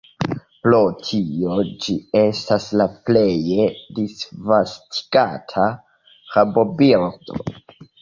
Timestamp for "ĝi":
1.83-1.97